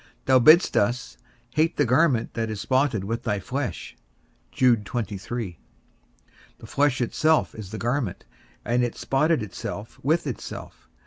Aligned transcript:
Thou 0.25 0.39
bidst 0.39 0.75
us 0.75 1.15
hate 1.51 1.77
the 1.77 1.85
garment 1.85 2.33
that 2.33 2.49
is 2.49 2.59
spotted 2.59 3.03
with 3.03 3.21
the 3.21 3.39
flesh. 3.39 3.95
The 4.57 5.53
flesh 6.65 7.01
itself 7.01 7.53
is 7.53 7.69
the 7.69 7.77
garment, 7.77 8.25
and 8.65 8.83
it 8.83 8.95
spotteth 8.95 9.43
itself 9.43 9.99
with 10.01 10.25
itself. 10.25 10.89